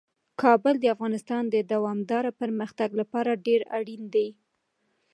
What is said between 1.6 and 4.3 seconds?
دوامداره پرمختګ لپاره ډیر اړین دی.